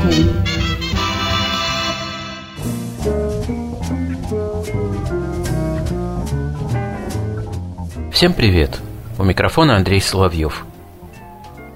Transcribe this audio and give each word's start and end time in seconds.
Сбоку 0.00 0.40
Всем 8.12 8.32
привет! 8.34 8.80
У 9.18 9.24
микрофона 9.24 9.76
Андрей 9.76 10.00
Соловьев. 10.00 10.64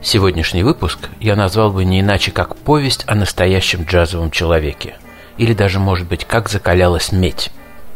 Сегодняшний 0.02 0.62
выпуск 0.62 1.08
я 1.20 1.36
назвал 1.36 1.70
бы 1.70 1.84
не 1.84 2.00
иначе 2.00 2.30
как 2.30 2.56
повесть 2.56 3.04
о 3.06 3.14
настоящем 3.14 3.84
джазовом 3.84 4.30
человеке. 4.30 4.96
Или 5.38 5.54
даже, 5.54 5.78
может 5.78 6.06
быть, 6.08 6.24
как 6.24 6.48
закалялась 6.48 7.12
медь 7.12 7.50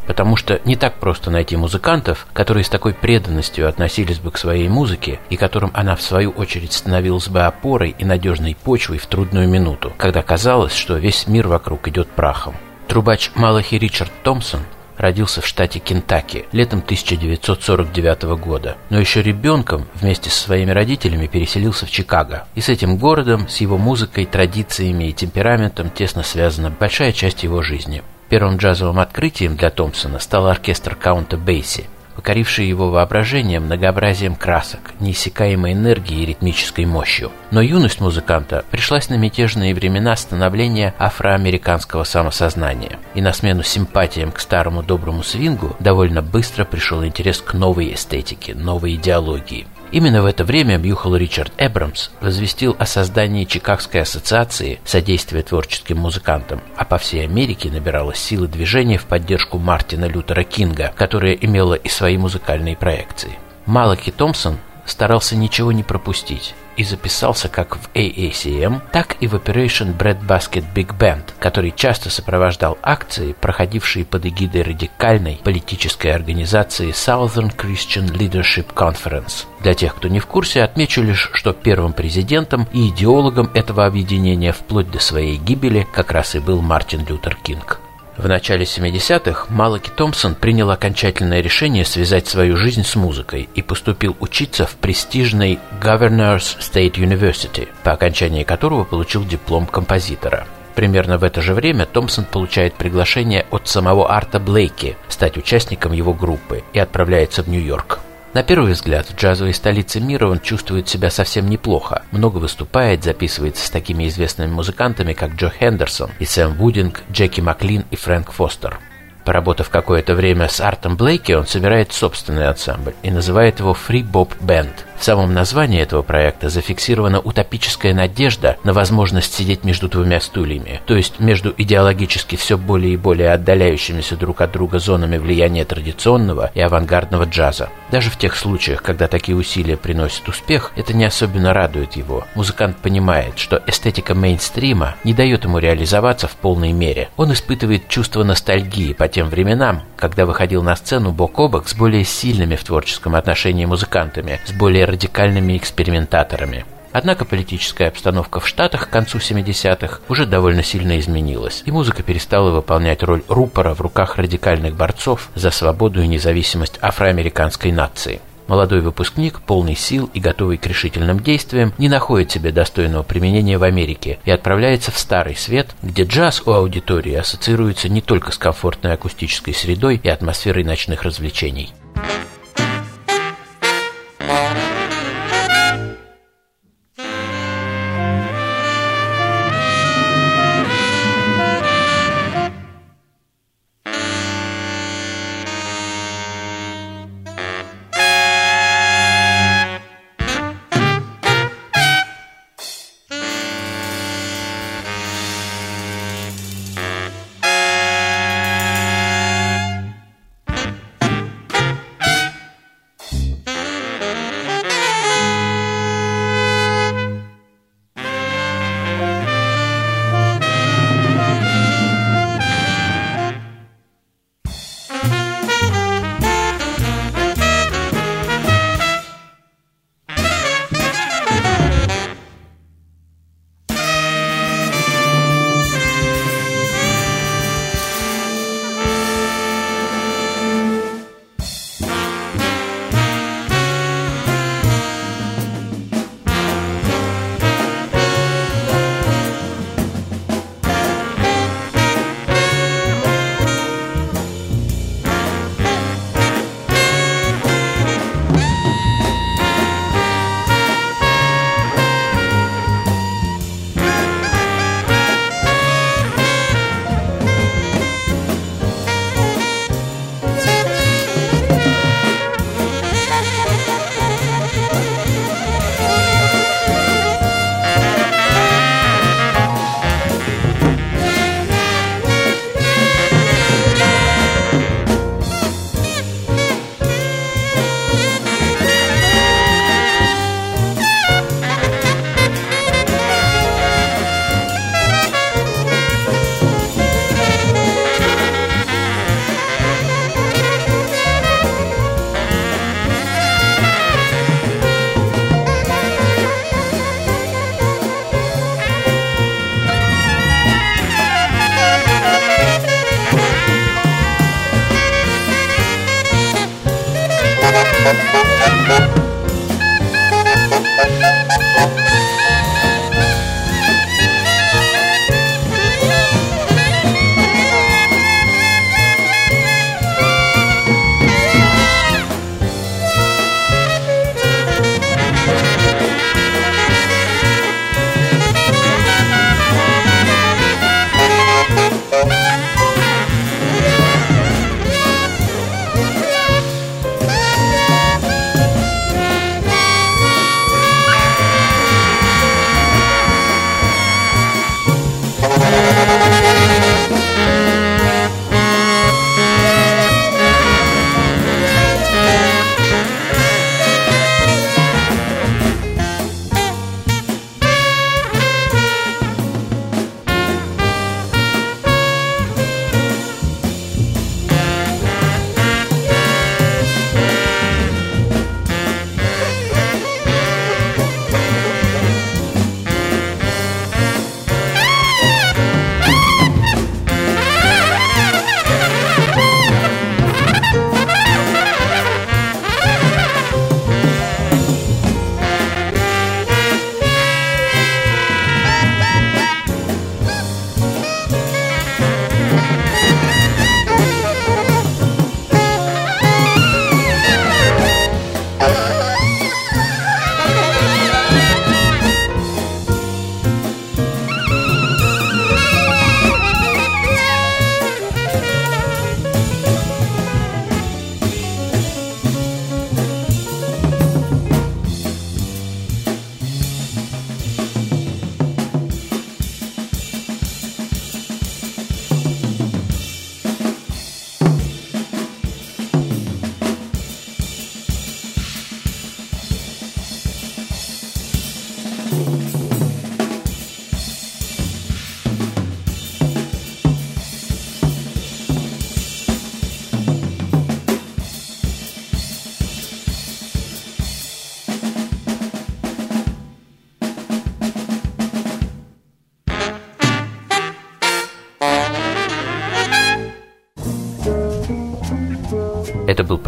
потому 0.08 0.36
что 0.36 0.58
не 0.64 0.74
так 0.74 0.94
просто 0.94 1.30
найти 1.30 1.54
музыкантов, 1.54 2.26
которые 2.32 2.64
с 2.64 2.70
такой 2.70 2.94
преданностью 2.94 3.68
относились 3.68 4.18
бы 4.18 4.30
к 4.30 4.38
своей 4.38 4.66
музыке 4.66 5.20
и 5.28 5.36
которым 5.36 5.70
она 5.74 5.94
в 5.96 6.02
свою 6.02 6.30
очередь 6.30 6.72
становилась 6.72 7.28
бы 7.28 7.42
опорой 7.42 7.94
и 7.96 8.06
надежной 8.06 8.56
почвой 8.56 8.96
в 8.96 9.06
трудную 9.06 9.46
минуту, 9.48 9.92
когда 9.98 10.22
казалось, 10.22 10.74
что 10.74 10.96
весь 10.96 11.26
мир 11.26 11.46
вокруг 11.46 11.86
идет 11.88 12.08
прахом. 12.08 12.56
Трубач 12.88 13.30
Малахи 13.34 13.76
Ричард 13.76 14.10
Томпсон 14.22 14.62
родился 14.96 15.42
в 15.42 15.46
штате 15.46 15.78
Кентаки 15.78 16.46
летом 16.52 16.78
1949 16.78 18.22
года, 18.40 18.78
но 18.88 18.98
еще 18.98 19.22
ребенком 19.22 19.86
вместе 19.94 20.30
со 20.30 20.40
своими 20.40 20.70
родителями 20.70 21.26
переселился 21.26 21.84
в 21.84 21.90
Чикаго. 21.90 22.48
И 22.54 22.62
с 22.62 22.70
этим 22.70 22.96
городом, 22.96 23.46
с 23.46 23.58
его 23.58 23.76
музыкой, 23.76 24.24
традициями 24.24 25.10
и 25.10 25.12
темпераментом 25.12 25.90
тесно 25.90 26.22
связана 26.22 26.70
большая 26.70 27.12
часть 27.12 27.42
его 27.42 27.60
жизни. 27.60 28.02
Первым 28.28 28.56
джазовым 28.56 28.98
открытием 28.98 29.56
для 29.56 29.70
Томпсона 29.70 30.18
стал 30.18 30.48
оркестр 30.48 30.94
Каунта 30.94 31.38
Бейси, 31.38 31.86
покоривший 32.14 32.68
его 32.68 32.90
воображение 32.90 33.58
многообразием 33.58 34.34
красок, 34.34 34.80
неиссякаемой 35.00 35.72
энергией 35.72 36.24
и 36.24 36.26
ритмической 36.26 36.84
мощью. 36.84 37.30
Но 37.50 37.62
юность 37.62 38.00
музыканта 38.00 38.64
пришлась 38.70 39.08
на 39.08 39.14
мятежные 39.14 39.74
времена 39.74 40.14
становления 40.16 40.94
афроамериканского 40.98 42.04
самосознания, 42.04 42.98
и 43.14 43.22
на 43.22 43.32
смену 43.32 43.62
симпатиям 43.62 44.32
к 44.32 44.40
старому 44.40 44.82
доброму 44.82 45.22
свингу 45.22 45.74
довольно 45.78 46.20
быстро 46.20 46.64
пришел 46.64 47.04
интерес 47.04 47.40
к 47.40 47.54
новой 47.54 47.94
эстетике, 47.94 48.54
новой 48.54 48.96
идеологии– 48.96 49.66
Именно 49.90 50.22
в 50.22 50.26
это 50.26 50.44
время 50.44 50.78
Бьюхал 50.78 51.16
Ричард 51.16 51.52
Эбрамс 51.56 52.10
возвестил 52.20 52.76
о 52.78 52.84
создании 52.84 53.44
Чикагской 53.44 54.02
ассоциации 54.02 54.80
содействия 54.84 55.42
творческим 55.42 55.98
музыкантам, 55.98 56.60
а 56.76 56.84
по 56.84 56.98
всей 56.98 57.24
Америке 57.24 57.70
набиралось 57.70 58.18
силы 58.18 58.48
движения 58.48 58.98
в 58.98 59.06
поддержку 59.06 59.58
Мартина 59.58 60.04
Лютера 60.04 60.44
Кинга, 60.44 60.92
которое 60.94 61.32
имело 61.32 61.74
и 61.74 61.88
свои 61.88 62.18
музыкальные 62.18 62.76
проекции. 62.76 63.38
Малаки 63.64 64.10
Томпсон 64.10 64.58
старался 64.90 65.36
ничего 65.36 65.72
не 65.72 65.82
пропустить 65.82 66.54
и 66.78 66.84
записался 66.84 67.48
как 67.48 67.76
в 67.76 67.90
AACM, 67.94 68.80
так 68.92 69.16
и 69.20 69.26
в 69.26 69.34
Operation 69.34 69.96
Breadbasket 69.96 70.64
Big 70.74 70.96
Band, 70.96 71.24
который 71.40 71.72
часто 71.74 72.08
сопровождал 72.08 72.78
акции, 72.82 73.34
проходившие 73.38 74.04
под 74.04 74.26
эгидой 74.26 74.62
радикальной 74.62 75.40
политической 75.42 76.08
организации 76.08 76.90
Southern 76.90 77.54
Christian 77.54 78.08
Leadership 78.12 78.72
Conference. 78.74 79.46
Для 79.60 79.74
тех, 79.74 79.96
кто 79.96 80.06
не 80.06 80.20
в 80.20 80.26
курсе, 80.26 80.62
отмечу 80.62 81.02
лишь, 81.02 81.30
что 81.34 81.52
первым 81.52 81.92
президентом 81.92 82.68
и 82.72 82.88
идеологом 82.88 83.50
этого 83.54 83.84
объединения 83.84 84.52
вплоть 84.52 84.90
до 84.90 85.00
своей 85.00 85.36
гибели 85.36 85.84
как 85.92 86.12
раз 86.12 86.36
и 86.36 86.38
был 86.38 86.62
Мартин 86.62 87.04
Лютер 87.04 87.36
Кинг. 87.42 87.80
В 88.18 88.26
начале 88.26 88.64
70-х 88.64 89.46
Малаки 89.48 89.90
Томпсон 89.94 90.34
принял 90.34 90.72
окончательное 90.72 91.40
решение 91.40 91.84
связать 91.84 92.26
свою 92.26 92.56
жизнь 92.56 92.82
с 92.82 92.96
музыкой 92.96 93.48
и 93.54 93.62
поступил 93.62 94.16
учиться 94.18 94.66
в 94.66 94.74
престижной 94.74 95.60
Governor's 95.80 96.58
State 96.58 96.94
University, 96.94 97.68
по 97.84 97.92
окончании 97.92 98.42
которого 98.42 98.82
получил 98.82 99.24
диплом 99.24 99.66
композитора. 99.66 100.48
Примерно 100.74 101.18
в 101.18 101.22
это 101.22 101.42
же 101.42 101.54
время 101.54 101.86
Томпсон 101.86 102.24
получает 102.24 102.74
приглашение 102.74 103.46
от 103.52 103.68
самого 103.68 104.10
Арта 104.10 104.40
Блейки 104.40 104.96
стать 105.08 105.36
участником 105.36 105.92
его 105.92 106.12
группы 106.12 106.64
и 106.72 106.80
отправляется 106.80 107.44
в 107.44 107.48
Нью-Йорк. 107.48 108.00
На 108.34 108.42
первый 108.42 108.72
взгляд, 108.72 109.06
в 109.06 109.16
джазовой 109.16 109.54
столице 109.54 110.00
мира 110.00 110.28
он 110.28 110.40
чувствует 110.40 110.88
себя 110.88 111.10
совсем 111.10 111.48
неплохо. 111.48 112.02
Много 112.12 112.36
выступает, 112.38 113.02
записывается 113.02 113.66
с 113.66 113.70
такими 113.70 114.06
известными 114.06 114.50
музыкантами, 114.50 115.14
как 115.14 115.34
Джо 115.34 115.50
Хендерсон 115.50 116.10
и 116.18 116.26
Сэм 116.26 116.54
Вудинг, 116.54 117.02
Джеки 117.10 117.40
Маклин 117.40 117.84
и 117.90 117.96
Фрэнк 117.96 118.30
Фостер. 118.32 118.78
Поработав 119.24 119.70
какое-то 119.70 120.14
время 120.14 120.48
с 120.48 120.60
Артом 120.60 120.96
Блейки, 120.96 121.32
он 121.32 121.46
собирает 121.46 121.92
собственный 121.92 122.48
ансамбль 122.48 122.94
и 123.02 123.10
называет 123.10 123.60
его 123.60 123.72
Free 123.72 124.02
Bob 124.02 124.30
Band. 124.40 124.72
В 124.98 125.04
самом 125.04 125.32
названии 125.32 125.80
этого 125.80 126.02
проекта 126.02 126.48
зафиксирована 126.48 127.20
утопическая 127.20 127.94
надежда 127.94 128.56
на 128.64 128.72
возможность 128.72 129.32
сидеть 129.32 129.62
между 129.62 129.88
двумя 129.88 130.20
стульями, 130.20 130.80
то 130.86 130.96
есть 130.96 131.20
между 131.20 131.54
идеологически 131.56 132.34
все 132.34 132.58
более 132.58 132.94
и 132.94 132.96
более 132.96 133.32
отдаляющимися 133.32 134.16
друг 134.16 134.40
от 134.40 134.50
друга 134.50 134.80
зонами 134.80 135.16
влияния 135.18 135.64
традиционного 135.64 136.50
и 136.52 136.60
авангардного 136.60 137.24
джаза. 137.24 137.68
Даже 137.92 138.10
в 138.10 138.18
тех 138.18 138.36
случаях, 138.36 138.82
когда 138.82 139.06
такие 139.06 139.36
усилия 139.36 139.76
приносят 139.76 140.28
успех, 140.28 140.72
это 140.74 140.92
не 140.92 141.04
особенно 141.04 141.54
радует 141.54 141.94
его. 141.94 142.26
Музыкант 142.34 142.76
понимает, 142.78 143.38
что 143.38 143.62
эстетика 143.66 144.14
мейнстрима 144.14 144.96
не 145.04 145.14
дает 145.14 145.44
ему 145.44 145.58
реализоваться 145.58 146.26
в 146.26 146.32
полной 146.32 146.72
мере. 146.72 147.08
Он 147.16 147.32
испытывает 147.32 147.88
чувство 147.88 148.24
ностальгии 148.24 148.92
по 148.92 149.06
тем 149.08 149.28
временам, 149.28 149.82
когда 149.96 150.26
выходил 150.26 150.62
на 150.62 150.74
сцену 150.74 151.12
бок 151.12 151.38
о 151.38 151.48
бок 151.48 151.68
с 151.68 151.74
более 151.74 152.04
сильными 152.04 152.56
в 152.56 152.64
творческом 152.64 153.14
отношении 153.14 153.64
музыкантами, 153.64 154.40
с 154.44 154.52
более 154.52 154.87
радикальными 154.88 155.56
экспериментаторами. 155.56 156.64
Однако 156.92 157.24
политическая 157.24 157.88
обстановка 157.88 158.40
в 158.40 158.48
Штатах 158.48 158.88
к 158.88 158.90
концу 158.90 159.18
70-х 159.18 160.00
уже 160.08 160.26
довольно 160.26 160.62
сильно 160.62 160.98
изменилась, 160.98 161.62
и 161.66 161.70
музыка 161.70 162.02
перестала 162.02 162.50
выполнять 162.50 163.02
роль 163.02 163.22
рупора 163.28 163.74
в 163.74 163.80
руках 163.80 164.16
радикальных 164.16 164.74
борцов 164.74 165.28
за 165.34 165.50
свободу 165.50 166.02
и 166.02 166.06
независимость 166.06 166.78
афроамериканской 166.80 167.72
нации. 167.72 168.20
Молодой 168.48 168.80
выпускник, 168.80 169.42
полный 169.42 169.76
сил 169.76 170.08
и 170.14 170.20
готовый 170.20 170.56
к 170.56 170.66
решительным 170.66 171.20
действиям, 171.20 171.74
не 171.76 171.90
находит 171.90 172.30
себе 172.30 172.50
достойного 172.50 173.02
применения 173.02 173.58
в 173.58 173.62
Америке 173.62 174.18
и 174.24 174.30
отправляется 174.30 174.90
в 174.90 174.98
Старый 174.98 175.36
Свет, 175.36 175.76
где 175.82 176.04
джаз 176.04 176.42
у 176.46 176.52
аудитории 176.52 177.14
ассоциируется 177.14 177.90
не 177.90 178.00
только 178.00 178.32
с 178.32 178.38
комфортной 178.38 178.94
акустической 178.94 179.52
средой 179.52 180.00
и 180.02 180.08
атмосферой 180.08 180.64
ночных 180.64 181.02
развлечений. 181.02 181.74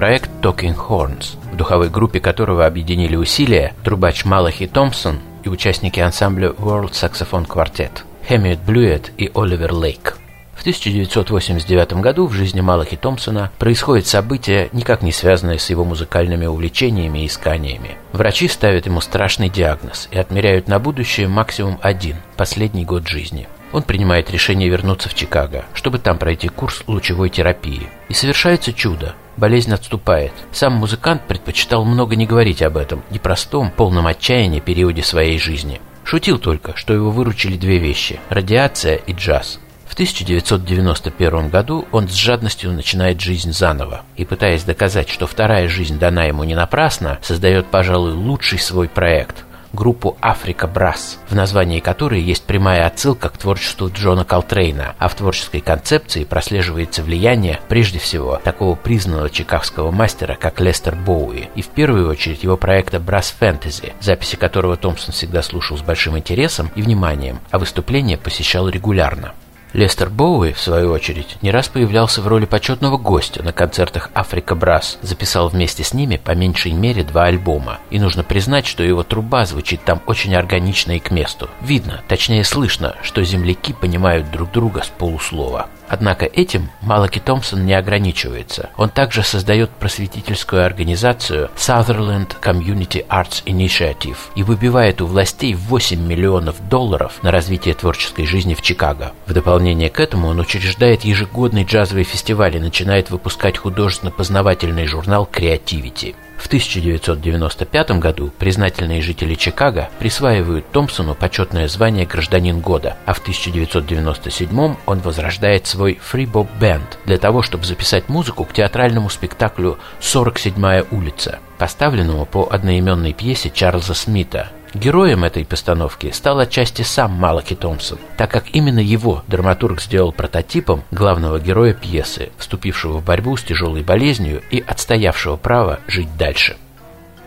Проект 0.00 0.30
Talking 0.40 0.78
Horns, 0.88 1.36
в 1.52 1.56
духовой 1.56 1.90
группе 1.90 2.20
которого 2.20 2.64
объединили 2.64 3.16
усилия 3.16 3.74
трубач 3.84 4.24
Малахи 4.24 4.66
Томпсон 4.66 5.20
и 5.44 5.50
участники 5.50 6.00
ансамбля 6.00 6.48
World 6.48 6.92
Saxophone 6.92 7.46
Quartet 7.46 7.90
Хэммит 8.26 8.60
Блюет 8.60 9.12
и 9.18 9.30
Оливер 9.34 9.74
Лейк. 9.74 10.16
В 10.54 10.60
1989 10.60 12.00
году 12.00 12.26
в 12.26 12.32
жизни 12.32 12.62
Малахи 12.62 12.96
Томпсона 12.96 13.50
происходит 13.58 14.06
событие, 14.06 14.70
никак 14.72 15.02
не 15.02 15.12
связанное 15.12 15.58
с 15.58 15.68
его 15.68 15.84
музыкальными 15.84 16.46
увлечениями 16.46 17.18
и 17.18 17.26
исканиями. 17.26 17.98
Врачи 18.14 18.48
ставят 18.48 18.86
ему 18.86 19.02
страшный 19.02 19.50
диагноз 19.50 20.08
и 20.10 20.18
отмеряют 20.18 20.66
на 20.66 20.78
будущее 20.78 21.28
максимум 21.28 21.78
один, 21.82 22.16
последний 22.38 22.86
год 22.86 23.06
жизни– 23.06 23.48
он 23.72 23.82
принимает 23.82 24.30
решение 24.30 24.68
вернуться 24.68 25.08
в 25.08 25.14
Чикаго, 25.14 25.64
чтобы 25.74 25.98
там 25.98 26.18
пройти 26.18 26.48
курс 26.48 26.82
лучевой 26.86 27.30
терапии. 27.30 27.88
И 28.08 28.14
совершается 28.14 28.72
чудо. 28.72 29.14
Болезнь 29.40 29.72
отступает. 29.72 30.32
Сам 30.52 30.74
музыкант 30.74 31.22
предпочитал 31.26 31.86
много 31.86 32.14
не 32.14 32.26
говорить 32.26 32.60
об 32.60 32.76
этом 32.76 33.02
непростом, 33.08 33.70
полном 33.70 34.06
отчаяния 34.06 34.60
периоде 34.60 35.02
своей 35.02 35.38
жизни. 35.38 35.80
Шутил 36.04 36.38
только, 36.38 36.76
что 36.76 36.92
его 36.92 37.10
выручили 37.10 37.56
две 37.56 37.78
вещи– 37.78 38.20
радиация 38.28 38.96
и 38.96 39.14
джаз. 39.14 39.58
В 39.86 39.94
1991 39.94 41.48
году 41.48 41.86
он 41.90 42.06
с 42.10 42.12
жадностью 42.12 42.70
начинает 42.72 43.18
жизнь 43.22 43.52
заново 43.52 44.02
и, 44.14 44.26
пытаясь 44.26 44.64
доказать, 44.64 45.08
что 45.08 45.26
вторая 45.26 45.68
жизнь 45.68 45.98
дана 45.98 46.24
ему 46.24 46.44
не 46.44 46.54
напрасно, 46.54 47.18
создает, 47.22 47.64
пожалуй, 47.64 48.12
лучший 48.12 48.58
свой 48.58 48.90
проект– 48.90 49.46
группу 49.72 50.16
Африка 50.20 50.66
Брас, 50.66 51.18
в 51.28 51.34
названии 51.34 51.80
которой 51.80 52.20
есть 52.20 52.44
прямая 52.44 52.86
отсылка 52.86 53.28
к 53.28 53.36
творчеству 53.36 53.90
Джона 53.90 54.24
Колтрейна, 54.24 54.94
а 54.98 55.08
в 55.08 55.14
творческой 55.14 55.60
концепции 55.60 56.24
прослеживается 56.24 57.02
влияние, 57.02 57.60
прежде 57.68 57.98
всего, 57.98 58.40
такого 58.42 58.74
признанного 58.74 59.30
чикагского 59.30 59.90
мастера, 59.90 60.36
как 60.40 60.60
Лестер 60.60 60.94
Боуи, 60.96 61.48
и 61.54 61.62
в 61.62 61.68
первую 61.68 62.08
очередь 62.08 62.42
его 62.42 62.56
проекта 62.56 63.00
Брас 63.00 63.34
Фэнтези, 63.38 63.94
записи 64.00 64.36
которого 64.36 64.76
Томпсон 64.76 65.12
всегда 65.12 65.42
слушал 65.42 65.78
с 65.78 65.82
большим 65.82 66.18
интересом 66.18 66.70
и 66.74 66.82
вниманием, 66.82 67.40
а 67.50 67.58
выступления 67.58 68.18
посещал 68.18 68.68
регулярно. 68.68 69.32
Лестер 69.72 70.10
Боуи, 70.10 70.52
в 70.52 70.60
свою 70.60 70.90
очередь, 70.92 71.36
не 71.42 71.50
раз 71.50 71.68
появлялся 71.68 72.22
в 72.22 72.26
роли 72.26 72.44
почетного 72.44 72.96
гостя 72.96 73.42
на 73.42 73.52
концертах 73.52 74.10
Африка 74.14 74.54
Брас, 74.54 74.98
записал 75.02 75.48
вместе 75.48 75.84
с 75.84 75.94
ними 75.94 76.16
по 76.16 76.32
меньшей 76.32 76.72
мере 76.72 77.04
два 77.04 77.24
альбома. 77.24 77.78
И 77.90 78.00
нужно 78.00 78.24
признать, 78.24 78.66
что 78.66 78.82
его 78.82 79.02
труба 79.04 79.46
звучит 79.46 79.84
там 79.84 80.02
очень 80.06 80.34
органично 80.34 80.92
и 80.92 80.98
к 80.98 81.10
месту. 81.10 81.48
Видно, 81.60 82.02
точнее 82.08 82.42
слышно, 82.44 82.96
что 83.02 83.22
земляки 83.22 83.72
понимают 83.72 84.30
друг 84.30 84.50
друга 84.50 84.82
с 84.82 84.88
полуслова. 84.88 85.68
Однако 85.90 86.24
этим 86.24 86.70
Малаки 86.82 87.18
Томпсон 87.18 87.66
не 87.66 87.74
ограничивается. 87.74 88.70
Он 88.76 88.90
также 88.90 89.24
создает 89.24 89.70
просветительскую 89.70 90.64
организацию 90.64 91.50
Sutherland 91.56 92.36
Community 92.40 93.04
Arts 93.08 93.42
Initiative 93.44 94.16
и 94.36 94.44
выбивает 94.44 95.02
у 95.02 95.06
властей 95.06 95.54
8 95.54 96.00
миллионов 96.00 96.56
долларов 96.68 97.20
на 97.24 97.32
развитие 97.32 97.74
творческой 97.74 98.24
жизни 98.24 98.54
в 98.54 98.62
Чикаго. 98.62 99.12
В 99.26 99.32
дополнение 99.32 99.90
к 99.90 99.98
этому 99.98 100.28
он 100.28 100.38
учреждает 100.38 101.02
ежегодный 101.02 101.64
джазовый 101.64 102.04
фестиваль 102.04 102.56
и 102.56 102.60
начинает 102.60 103.10
выпускать 103.10 103.58
художественно-познавательный 103.58 104.86
журнал 104.86 105.26
«Креативити». 105.26 106.14
В 106.40 106.46
1995 106.46 107.90
году 107.98 108.32
признательные 108.38 109.02
жители 109.02 109.34
Чикаго 109.34 109.90
присваивают 109.98 110.70
Томпсону 110.72 111.14
почетное 111.14 111.68
звание 111.68 112.06
«Гражданин 112.06 112.60
года», 112.60 112.96
а 113.04 113.12
в 113.12 113.18
1997 113.18 114.76
он 114.86 114.98
возрождает 115.00 115.66
свой 115.66 116.00
Free 116.00 116.24
Bob 116.24 116.48
Band 116.58 116.96
для 117.04 117.18
того, 117.18 117.42
чтобы 117.42 117.66
записать 117.66 118.08
музыку 118.08 118.46
к 118.46 118.54
театральному 118.54 119.10
спектаклю 119.10 119.78
«47-я 120.00 120.86
улица», 120.90 121.40
поставленному 121.58 122.24
по 122.24 122.48
одноименной 122.50 123.12
пьесе 123.12 123.50
Чарльза 123.50 123.92
Смита 123.92 124.50
Героем 124.72 125.24
этой 125.24 125.44
постановки 125.44 126.12
стал 126.12 126.38
отчасти 126.38 126.82
сам 126.82 127.10
Малаки 127.10 127.56
Томпсон, 127.56 127.98
так 128.16 128.30
как 128.30 128.54
именно 128.54 128.78
его 128.78 129.24
драматург 129.26 129.80
сделал 129.82 130.12
прототипом 130.12 130.84
главного 130.92 131.40
героя 131.40 131.74
пьесы, 131.74 132.30
вступившего 132.38 132.98
в 132.98 133.04
борьбу 133.04 133.36
с 133.36 133.42
тяжелой 133.42 133.82
болезнью 133.82 134.42
и 134.50 134.62
отстоявшего 134.64 135.36
право 135.36 135.80
жить 135.88 136.16
дальше. 136.16 136.56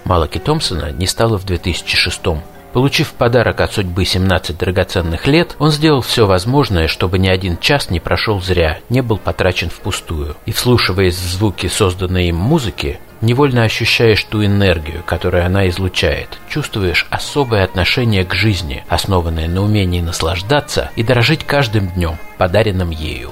Малаки 0.06 0.40
Томпсона 0.40 0.92
не 0.92 1.06
стало 1.06 1.38
в 1.38 1.46
2006 1.46 2.26
-м. 2.26 2.40
Получив 2.72 3.10
в 3.10 3.14
подарок 3.14 3.62
от 3.62 3.74
судьбы 3.74 4.04
17 4.04 4.58
драгоценных 4.58 5.28
лет, 5.28 5.56
он 5.60 5.70
сделал 5.70 6.02
все 6.02 6.26
возможное, 6.26 6.88
чтобы 6.88 7.20
ни 7.20 7.28
один 7.28 7.58
час 7.58 7.92
не 7.92 8.00
прошел 8.00 8.42
зря, 8.42 8.80
не 8.90 9.02
был 9.02 9.18
потрачен 9.18 9.70
впустую. 9.70 10.36
И 10.46 10.52
вслушиваясь 10.54 11.16
в 11.16 11.38
звуки 11.38 11.68
созданной 11.68 12.30
им 12.30 12.38
музыки, 12.38 13.00
Невольно 13.24 13.64
ощущаешь 13.64 14.22
ту 14.26 14.44
энергию, 14.44 15.02
которую 15.06 15.46
она 15.46 15.70
излучает. 15.70 16.40
Чувствуешь 16.50 17.08
особое 17.10 17.64
отношение 17.64 18.26
к 18.26 18.34
жизни, 18.34 18.84
основанное 18.90 19.48
на 19.48 19.62
умении 19.62 20.02
наслаждаться 20.02 20.92
и 20.98 21.04
дорожить 21.04 21.46
каждым 21.46 21.88
днем, 21.88 22.18
подаренным 22.38 22.90
ею. 22.90 23.32